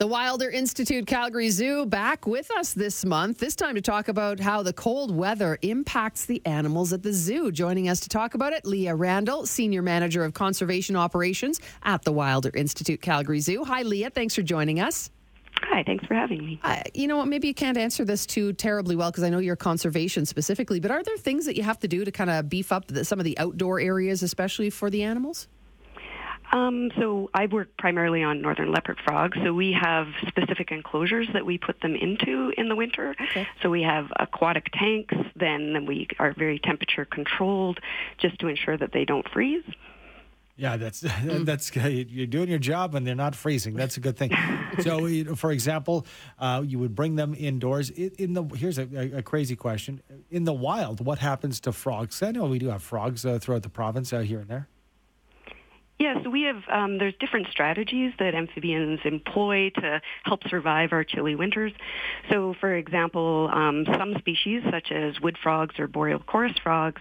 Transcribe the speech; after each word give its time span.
The 0.00 0.08
Wilder 0.08 0.50
Institute 0.50 1.06
Calgary 1.06 1.50
Zoo 1.50 1.86
back 1.86 2.26
with 2.26 2.50
us 2.56 2.72
this 2.72 3.04
month, 3.04 3.38
this 3.38 3.54
time 3.54 3.76
to 3.76 3.80
talk 3.80 4.08
about 4.08 4.40
how 4.40 4.60
the 4.60 4.72
cold 4.72 5.14
weather 5.14 5.56
impacts 5.62 6.26
the 6.26 6.42
animals 6.44 6.92
at 6.92 7.04
the 7.04 7.12
zoo. 7.12 7.52
Joining 7.52 7.88
us 7.88 8.00
to 8.00 8.08
talk 8.08 8.34
about 8.34 8.52
it, 8.52 8.66
Leah 8.66 8.96
Randall, 8.96 9.46
Senior 9.46 9.82
Manager 9.82 10.24
of 10.24 10.34
Conservation 10.34 10.96
Operations 10.96 11.60
at 11.84 12.02
the 12.02 12.10
Wilder 12.10 12.50
Institute 12.54 13.00
Calgary 13.02 13.38
Zoo. 13.38 13.62
Hi, 13.62 13.82
Leah. 13.82 14.10
Thanks 14.10 14.34
for 14.34 14.42
joining 14.42 14.80
us. 14.80 15.10
Hi, 15.62 15.84
thanks 15.84 16.04
for 16.06 16.14
having 16.14 16.44
me. 16.44 16.58
Uh, 16.64 16.82
you 16.92 17.06
know 17.06 17.18
what? 17.18 17.28
Maybe 17.28 17.46
you 17.46 17.54
can't 17.54 17.78
answer 17.78 18.04
this 18.04 18.26
too 18.26 18.52
terribly 18.52 18.96
well 18.96 19.12
because 19.12 19.22
I 19.22 19.30
know 19.30 19.38
you're 19.38 19.54
conservation 19.54 20.26
specifically, 20.26 20.80
but 20.80 20.90
are 20.90 21.04
there 21.04 21.16
things 21.16 21.46
that 21.46 21.56
you 21.56 21.62
have 21.62 21.78
to 21.78 21.88
do 21.88 22.04
to 22.04 22.10
kind 22.10 22.30
of 22.30 22.48
beef 22.48 22.72
up 22.72 22.88
the, 22.88 23.04
some 23.04 23.20
of 23.20 23.24
the 23.24 23.38
outdoor 23.38 23.78
areas, 23.78 24.24
especially 24.24 24.70
for 24.70 24.90
the 24.90 25.04
animals? 25.04 25.46
Um, 26.54 26.92
so 26.96 27.30
I 27.34 27.46
work 27.46 27.76
primarily 27.76 28.22
on 28.22 28.40
northern 28.40 28.70
leopard 28.70 29.00
frogs. 29.04 29.36
So 29.42 29.52
we 29.52 29.72
have 29.72 30.06
specific 30.28 30.70
enclosures 30.70 31.26
that 31.32 31.44
we 31.44 31.58
put 31.58 31.80
them 31.80 31.96
into 31.96 32.52
in 32.56 32.68
the 32.68 32.76
winter. 32.76 33.16
Okay. 33.20 33.48
So 33.60 33.70
we 33.70 33.82
have 33.82 34.06
aquatic 34.20 34.66
tanks. 34.72 35.16
Then 35.34 35.84
we 35.84 36.06
are 36.20 36.32
very 36.32 36.60
temperature 36.60 37.06
controlled, 37.06 37.80
just 38.18 38.38
to 38.38 38.46
ensure 38.46 38.76
that 38.76 38.92
they 38.92 39.04
don't 39.04 39.28
freeze. 39.30 39.64
Yeah, 40.56 40.76
that's 40.76 41.00
that's 41.24 41.74
you're 41.76 42.28
doing 42.28 42.48
your 42.48 42.60
job 42.60 42.94
and 42.94 43.04
they're 43.04 43.16
not 43.16 43.34
freezing. 43.34 43.74
That's 43.74 43.96
a 43.96 44.00
good 44.00 44.16
thing. 44.16 44.30
so, 44.78 45.34
for 45.34 45.50
example, 45.50 46.06
uh, 46.38 46.62
you 46.64 46.78
would 46.78 46.94
bring 46.94 47.16
them 47.16 47.34
indoors. 47.36 47.90
In, 47.90 48.12
in 48.16 48.32
the 48.34 48.44
here's 48.44 48.78
a, 48.78 49.16
a, 49.16 49.22
crazy 49.22 49.56
question: 49.56 50.00
in 50.30 50.44
the 50.44 50.52
wild, 50.52 51.04
what 51.04 51.18
happens 51.18 51.58
to 51.60 51.72
frogs? 51.72 52.22
I 52.22 52.30
know 52.30 52.44
we 52.44 52.60
do 52.60 52.68
have 52.68 52.84
frogs 52.84 53.26
uh, 53.26 53.40
throughout 53.40 53.64
the 53.64 53.70
province 53.70 54.12
uh, 54.12 54.20
here 54.20 54.38
and 54.38 54.48
there. 54.48 54.68
Yes, 55.96 56.26
we 56.26 56.42
have. 56.42 56.62
Um, 56.68 56.98
there's 56.98 57.14
different 57.20 57.46
strategies 57.52 58.12
that 58.18 58.34
amphibians 58.34 58.98
employ 59.04 59.70
to 59.76 60.00
help 60.24 60.40
survive 60.48 60.92
our 60.92 61.04
chilly 61.04 61.36
winters. 61.36 61.72
So, 62.30 62.52
for 62.58 62.74
example, 62.74 63.48
um, 63.52 63.86
some 63.96 64.14
species, 64.18 64.64
such 64.72 64.90
as 64.90 65.20
wood 65.20 65.38
frogs 65.40 65.78
or 65.78 65.86
boreal 65.86 66.18
chorus 66.18 66.54
frogs, 66.60 67.00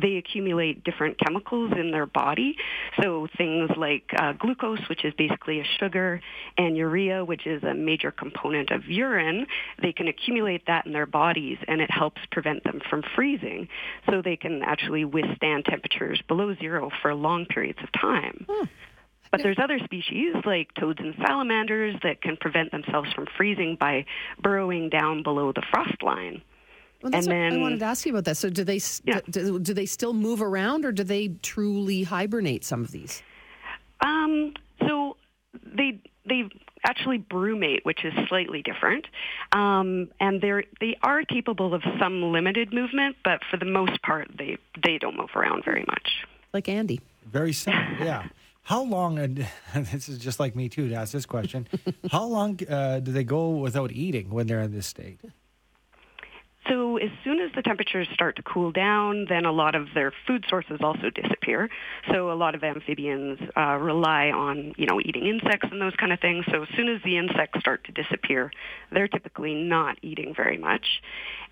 they 0.00 0.16
accumulate 0.16 0.84
different 0.84 1.18
chemicals 1.18 1.72
in 1.78 1.90
their 1.90 2.06
body. 2.06 2.56
So, 3.02 3.28
things 3.36 3.70
like 3.76 4.10
uh, 4.18 4.32
glucose, 4.32 4.88
which 4.88 5.04
is 5.04 5.12
basically 5.18 5.60
a 5.60 5.64
sugar, 5.78 6.22
and 6.56 6.78
urea, 6.78 7.22
which 7.22 7.46
is 7.46 7.62
a 7.62 7.74
major 7.74 8.10
component 8.10 8.70
of 8.70 8.86
urine, 8.86 9.46
they 9.82 9.92
can 9.92 10.08
accumulate 10.08 10.66
that 10.66 10.86
in 10.86 10.92
their 10.94 11.06
bodies, 11.06 11.58
and 11.68 11.82
it 11.82 11.90
helps 11.90 12.22
prevent 12.32 12.64
them 12.64 12.80
from 12.88 13.02
freezing. 13.14 13.68
So, 14.08 14.22
they 14.22 14.36
can 14.36 14.62
actually 14.62 15.04
withstand 15.04 15.66
temperatures 15.66 16.22
below 16.26 16.54
zero 16.54 16.90
for 17.02 17.14
long 17.14 17.44
periods 17.44 17.80
of 17.82 17.92
time 18.00 18.29
time. 18.30 18.46
Hmm. 18.48 18.64
But 19.30 19.42
there's 19.42 19.58
other 19.62 19.78
species 19.84 20.34
like 20.44 20.74
toads 20.74 20.98
and 20.98 21.14
salamanders 21.24 21.94
that 22.02 22.20
can 22.20 22.36
prevent 22.36 22.72
themselves 22.72 23.12
from 23.12 23.26
freezing 23.36 23.76
by 23.78 24.04
burrowing 24.42 24.88
down 24.88 25.22
below 25.22 25.52
the 25.52 25.62
frost 25.70 26.02
line. 26.02 26.42
Well, 27.02 27.14
and 27.14 27.24
then, 27.24 27.52
I 27.52 27.56
wanted 27.56 27.78
to 27.78 27.84
ask 27.84 28.04
you 28.04 28.12
about 28.12 28.24
that. 28.24 28.36
So, 28.36 28.50
do 28.50 28.64
they 28.64 28.80
yeah. 29.04 29.20
do, 29.30 29.58
do, 29.58 29.72
they 29.72 29.86
still 29.86 30.12
move 30.12 30.42
around, 30.42 30.84
or 30.84 30.92
do 30.92 31.02
they 31.02 31.28
truly 31.42 32.02
hibernate? 32.02 32.64
Some 32.64 32.82
of 32.82 32.90
these. 32.90 33.22
Um. 34.04 34.52
So 34.86 35.16
they 35.64 36.00
they 36.26 36.44
actually 36.84 37.18
brumate, 37.18 37.84
which 37.84 38.04
is 38.04 38.12
slightly 38.28 38.62
different, 38.62 39.06
um, 39.52 40.08
and 40.20 40.42
they're 40.42 40.64
they 40.80 40.96
are 41.02 41.22
capable 41.22 41.72
of 41.72 41.82
some 41.98 42.32
limited 42.32 42.74
movement, 42.74 43.16
but 43.24 43.40
for 43.50 43.56
the 43.56 43.64
most 43.64 44.02
part, 44.02 44.30
they 44.36 44.58
they 44.82 44.98
don't 44.98 45.16
move 45.16 45.30
around 45.34 45.64
very 45.64 45.84
much. 45.86 46.26
Like 46.52 46.68
Andy. 46.68 47.00
Very 47.30 47.52
simple, 47.52 48.04
yeah. 48.04 48.28
How 48.62 48.82
long, 48.82 49.18
and 49.18 49.46
this 49.74 50.08
is 50.08 50.18
just 50.18 50.40
like 50.40 50.54
me 50.56 50.68
too 50.68 50.88
to 50.88 50.94
ask 50.94 51.12
this 51.12 51.26
question, 51.26 51.66
how 52.10 52.24
long 52.24 52.58
uh, 52.68 53.00
do 53.00 53.12
they 53.12 53.24
go 53.24 53.50
without 53.50 53.92
eating 53.92 54.30
when 54.30 54.46
they're 54.46 54.62
in 54.62 54.72
this 54.72 54.86
state? 54.86 55.20
So 56.70 56.98
as 56.98 57.10
soon 57.24 57.40
as 57.40 57.50
the 57.56 57.62
temperatures 57.62 58.06
start 58.14 58.36
to 58.36 58.42
cool 58.42 58.70
down, 58.70 59.26
then 59.28 59.44
a 59.44 59.50
lot 59.50 59.74
of 59.74 59.88
their 59.92 60.12
food 60.26 60.44
sources 60.48 60.78
also 60.80 61.10
disappear. 61.10 61.68
So 62.12 62.30
a 62.30 62.34
lot 62.34 62.54
of 62.54 62.62
amphibians 62.62 63.40
uh, 63.56 63.76
rely 63.76 64.30
on, 64.30 64.74
you 64.76 64.86
know, 64.86 65.00
eating 65.00 65.26
insects 65.26 65.68
and 65.72 65.82
those 65.82 65.96
kind 65.96 66.12
of 66.12 66.20
things. 66.20 66.44
So 66.48 66.62
as 66.62 66.68
soon 66.76 66.88
as 66.88 67.02
the 67.02 67.18
insects 67.18 67.58
start 67.58 67.82
to 67.84 67.92
disappear, 67.92 68.52
they're 68.92 69.08
typically 69.08 69.54
not 69.54 69.98
eating 70.02 70.32
very 70.32 70.58
much. 70.58 71.02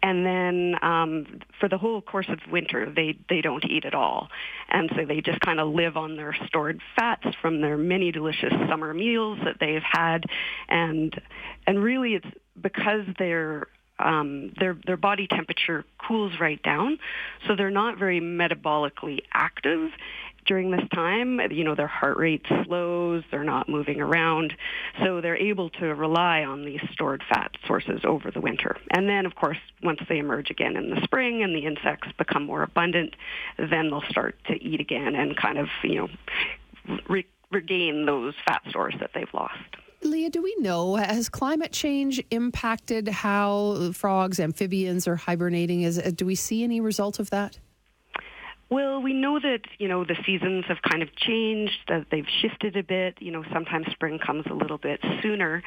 And 0.05 0.25
then 0.25 0.77
um, 0.83 1.41
for 1.59 1.69
the 1.69 1.79
whole 1.79 2.01
course 2.01 2.29
of 2.29 2.39
winter, 2.53 2.89
they, 2.95 3.19
they 3.29 3.41
don't 3.41 3.65
eat 3.65 3.85
at 3.85 3.95
all. 3.95 4.29
And 4.69 4.89
so 4.95 5.05
they 5.05 5.21
just 5.21 5.41
kind 5.41 5.59
of 5.59 5.75
live 5.75 5.97
on 5.97 6.17
their 6.17 6.37
stored 6.47 6.81
fats 6.97 7.27
from 7.43 7.61
their 7.61 7.77
many 7.77 8.13
delicious 8.13 8.53
summer 8.69 8.95
meals 8.95 9.41
that 9.45 9.57
they've 9.59 9.83
had. 9.83 10.27
And, 10.69 11.21
and 11.67 11.83
really 11.83 12.15
it's 12.15 12.27
because 12.61 13.03
they're 13.19 13.67
um, 13.99 14.53
their 14.59 14.77
their 14.87 14.97
body 14.97 15.27
temperature 15.27 15.85
cools 15.99 16.33
right 16.41 16.63
down, 16.63 16.99
so 17.47 17.57
they're 17.57 17.71
not 17.71 17.99
very 17.99 18.21
metabolically 18.21 19.21
active 19.33 19.91
during 20.49 20.71
this 20.71 20.89
time. 20.93 21.41
You 21.51 21.63
know, 21.63 21.75
their 21.75 21.87
heart 21.87 22.17
rate 22.17 22.45
slows, 22.65 23.23
they're 23.31 23.45
not 23.45 23.69
moving 23.69 24.01
around, 24.01 24.55
so 25.05 25.21
they're 25.21 25.37
able 25.37 25.71
to 25.71 25.95
rely 25.95 26.43
on 26.43 26.65
these 26.65 26.81
stored 26.93 27.23
fat 27.29 27.53
sources 27.67 28.01
over 28.05 28.31
the 28.31 28.41
winter. 28.41 28.77
And 28.91 29.09
then, 29.09 29.27
of 29.27 29.37
course, 29.37 29.59
once 29.83 30.01
they 30.09 30.19
emerge 30.19 30.51
again 30.51 30.77
in 30.77 30.91
the 30.91 31.01
spring 31.05 31.43
and 31.43 31.55
the 31.55 31.67
insects 31.67 32.09
become 32.17 32.47
more 32.47 32.63
abundant, 32.63 33.15
then 33.59 33.91
they'll 33.91 34.03
start 34.09 34.37
to 34.47 34.55
eat 34.55 34.81
again 34.81 35.15
and 35.15 35.37
kind 35.37 35.59
of, 35.59 35.69
you 35.85 35.97
know, 35.97 36.99
re- 37.09 37.27
regain 37.51 38.07
those 38.07 38.35
fat 38.47 38.63
stores 38.69 38.95
that 39.01 39.11
they've 39.15 39.33
lost. 39.33 39.77
Leah, 40.11 40.31
do 40.31 40.43
we 40.43 40.55
know 40.59 40.97
has 40.97 41.29
climate 41.29 41.73
change 41.73 42.23
impacted 42.31 43.09
how 43.09 43.93
frogs, 43.93 44.41
amphibians 44.41 45.07
are 45.07 45.17
hibernating? 45.17 45.83
Is 45.83 45.99
do 46.15 46.25
we 46.27 46.35
see 46.35 46.65
any 46.65 46.81
result 46.81 47.19
of 47.19 47.31
that? 47.31 47.59
Well, 48.71 49.01
we 49.01 49.15
know 49.15 49.41
that, 49.41 49.63
you 49.79 49.89
know, 49.89 50.05
the 50.05 50.17
seasons 50.27 50.67
have 50.69 50.83
kind 50.83 51.03
of 51.03 51.15
changed, 51.17 51.79
that 51.89 52.07
they've 52.11 52.29
shifted 52.43 52.77
a 52.77 52.83
bit. 52.83 53.17
You 53.19 53.33
know, 53.33 53.43
sometimes 53.51 53.87
spring 53.93 54.19
comes 54.19 54.45
a 54.51 54.53
little 54.53 54.77
bit 54.77 55.01
sooner. 55.23 55.63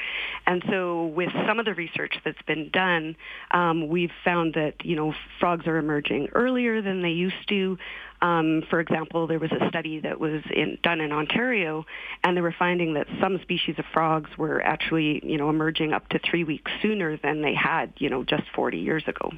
And 0.45 0.63
so 0.69 1.07
with 1.07 1.29
some 1.47 1.57
of 1.57 1.65
the 1.65 1.73
research 1.73 2.13
that's 2.23 2.41
been 2.43 2.69
done, 2.69 3.15
um, 3.49 3.87
we've 3.87 4.11
found 4.23 4.53
that, 4.53 4.85
you 4.85 4.95
know, 4.95 5.15
frogs 5.39 5.65
are 5.65 5.77
emerging 5.77 6.29
earlier 6.33 6.83
than 6.83 7.01
they 7.01 7.09
used 7.09 7.47
to. 7.49 7.79
Um, 8.21 8.61
for 8.69 8.79
example, 8.79 9.25
there 9.25 9.39
was 9.39 9.51
a 9.51 9.67
study 9.69 10.01
that 10.01 10.19
was 10.19 10.43
in, 10.51 10.77
done 10.83 11.01
in 11.01 11.11
Ontario, 11.11 11.87
and 12.23 12.37
they 12.37 12.41
were 12.41 12.53
finding 12.57 12.93
that 12.93 13.07
some 13.19 13.39
species 13.41 13.79
of 13.79 13.85
frogs 13.91 14.29
were 14.37 14.61
actually, 14.61 15.25
you 15.25 15.37
know, 15.37 15.49
emerging 15.49 15.91
up 15.91 16.07
to 16.09 16.19
three 16.19 16.43
weeks 16.43 16.71
sooner 16.83 17.17
than 17.17 17.41
they 17.41 17.55
had, 17.55 17.93
you 17.97 18.11
know, 18.11 18.23
just 18.23 18.43
40 18.53 18.77
years 18.77 19.03
ago. 19.07 19.31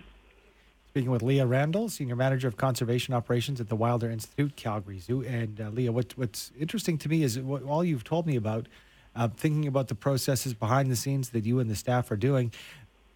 Speaking 0.93 1.09
with 1.09 1.23
Leah 1.23 1.47
Randall, 1.47 1.89
Senior 1.89 2.15
Manager 2.15 2.47
of 2.47 2.55
Conservation 2.55 3.15
Operations 3.15 3.59
at 3.59 3.67
the 3.67 3.75
Wilder 3.75 4.11
Institute, 4.11 4.55
Calgary 4.55 4.99
Zoo. 4.99 5.23
And 5.23 5.59
uh, 5.59 5.69
Leah, 5.69 5.91
what, 5.91 6.15
what's 6.15 6.51
interesting 6.59 6.99
to 6.99 7.09
me 7.09 7.23
is 7.23 7.39
what, 7.39 7.63
all 7.63 7.83
you've 7.83 8.03
told 8.03 8.27
me 8.27 8.35
about, 8.35 8.67
uh, 9.15 9.27
thinking 9.27 9.65
about 9.65 9.87
the 9.87 9.95
processes 9.95 10.53
behind 10.53 10.91
the 10.91 10.95
scenes 10.95 11.29
that 11.29 11.47
you 11.47 11.57
and 11.57 11.67
the 11.67 11.75
staff 11.75 12.11
are 12.11 12.15
doing. 12.15 12.53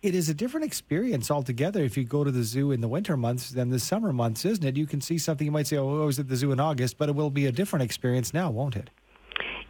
It 0.01 0.16
is 0.16 0.27
a 0.27 0.33
different 0.33 0.66
experience 0.66 1.29
altogether 1.29 1.83
if 1.83 1.95
you 1.95 2.03
go 2.03 2.23
to 2.23 2.31
the 2.31 2.41
zoo 2.41 2.71
in 2.71 2.81
the 2.81 2.87
winter 2.87 3.16
months 3.16 3.51
than 3.51 3.69
the 3.69 3.77
summer 3.77 4.11
months, 4.11 4.43
isn't 4.43 4.66
it? 4.66 4.75
You 4.75 4.87
can 4.87 4.99
see 4.99 5.19
something 5.19 5.45
you 5.45 5.51
might 5.51 5.67
say, 5.67 5.77
oh, 5.77 6.01
I 6.01 6.05
was 6.05 6.17
at 6.17 6.29
the 6.29 6.35
zoo 6.35 6.51
in 6.51 6.59
August, 6.59 6.97
but 6.97 7.09
it 7.09 7.16
will 7.16 7.29
be 7.29 7.45
a 7.45 7.51
different 7.51 7.83
experience 7.83 8.33
now, 8.33 8.49
won't 8.49 8.75
it? 8.75 8.89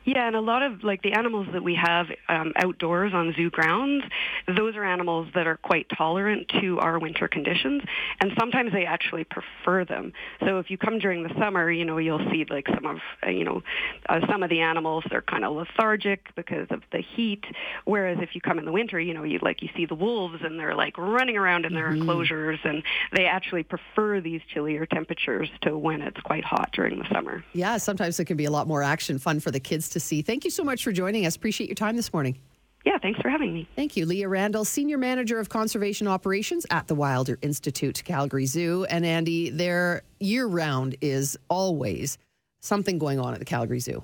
Yeah, 0.07 0.25
and 0.25 0.37
a 0.37 0.41
lot 0.41 0.63
of 0.63 0.85
like 0.85 1.01
the 1.01 1.11
animals 1.11 1.47
that 1.51 1.61
we 1.61 1.75
have 1.75 2.07
um, 2.29 2.53
outdoors 2.55 3.11
on 3.13 3.33
zoo 3.35 3.49
grounds, 3.49 4.05
those 4.47 4.77
are 4.77 4.85
animals 4.85 5.27
that 5.35 5.47
are 5.47 5.57
quite 5.57 5.85
tolerant 5.97 6.49
to 6.61 6.79
our 6.79 6.97
winter 6.97 7.27
conditions, 7.27 7.83
and 8.21 8.31
sometimes 8.39 8.71
they 8.71 8.85
actually 8.85 9.25
prefer 9.25 9.83
them. 9.83 10.13
So 10.39 10.59
if 10.59 10.71
you 10.71 10.77
come 10.77 10.99
during 10.99 11.23
the 11.23 11.33
summer, 11.37 11.69
you 11.69 11.83
know 11.83 11.97
you'll 11.97 12.25
see 12.31 12.45
like 12.49 12.67
some 12.73 12.85
of 12.85 12.99
uh, 13.25 13.31
you 13.31 13.43
know 13.43 13.63
uh, 14.07 14.21
some 14.31 14.43
of 14.43 14.49
the 14.49 14.61
animals 14.61 15.03
they're 15.09 15.21
kind 15.21 15.43
of 15.43 15.53
lethargic 15.57 16.33
because 16.35 16.67
of 16.69 16.83
the 16.93 17.01
heat, 17.01 17.43
whereas 17.83 18.19
if 18.21 18.33
you 18.33 18.39
come 18.39 18.59
in 18.59 18.63
the 18.63 18.71
winter, 18.71 19.01
you 19.01 19.13
know 19.13 19.23
you 19.23 19.39
like 19.41 19.61
you 19.61 19.67
see 19.75 19.85
the 19.85 19.95
wolves 19.95 20.39
and 20.41 20.57
they're 20.57 20.75
like 20.75 20.97
running 20.97 21.35
around 21.35 21.65
in 21.65 21.73
their 21.73 21.89
mm-hmm. 21.89 21.99
enclosures, 21.99 22.59
and 22.63 22.81
they 23.13 23.25
actually 23.25 23.63
prefer 23.63 24.21
these 24.21 24.39
chillier 24.53 24.85
temperatures 24.85 25.49
to 25.63 25.77
when 25.77 26.01
it's 26.01 26.21
quite 26.21 26.45
hot 26.45 26.69
during 26.71 26.97
the 26.97 27.13
summer. 27.13 27.43
Yeah, 27.51 27.75
sometimes 27.75 28.17
it 28.21 28.25
can 28.25 28.37
be 28.37 28.45
a 28.45 28.51
lot 28.51 28.69
more 28.69 28.83
action, 28.83 29.19
fun 29.19 29.41
for 29.41 29.51
the 29.51 29.59
kids 29.59 29.89
to 29.89 29.96
to 29.99 30.05
see. 30.05 30.21
Thank 30.21 30.45
you 30.45 30.51
so 30.51 30.63
much 30.63 30.83
for 30.83 30.91
joining 30.91 31.25
us. 31.25 31.35
Appreciate 31.35 31.67
your 31.67 31.75
time 31.75 31.95
this 31.95 32.13
morning. 32.13 32.37
Yeah, 32.85 32.97
thanks 33.01 33.19
for 33.19 33.29
having 33.29 33.53
me. 33.53 33.67
Thank 33.75 33.97
you. 33.97 34.05
Leah 34.05 34.29
Randall, 34.29 34.63
Senior 34.63 34.97
Manager 34.97 35.39
of 35.39 35.49
Conservation 35.49 36.07
Operations 36.07 36.65
at 36.69 36.87
the 36.87 36.95
Wilder 36.95 37.37
Institute, 37.41 38.01
Calgary 38.05 38.45
Zoo. 38.45 38.85
And 38.85 39.05
Andy, 39.05 39.49
there 39.49 40.03
year 40.19 40.45
round 40.45 40.95
is 41.01 41.37
always 41.49 42.17
something 42.61 42.97
going 42.97 43.19
on 43.19 43.33
at 43.33 43.39
the 43.39 43.45
Calgary 43.45 43.79
Zoo. 43.79 44.03